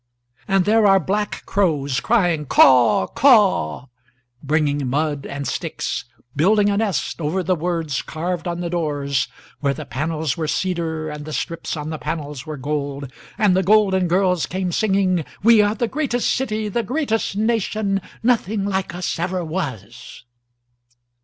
[0.47, 8.61] And there are black crowscrying, “Caw, caw,”bringing mud and sticksbuilding a nestover the words carvedon
[8.61, 9.27] the doors
[9.59, 14.47] where the panels were cedarand the strips on the panels were goldand the golden girls
[14.47, 20.23] came singing:We are the greatest city, the greatest nation:nothing like us ever was.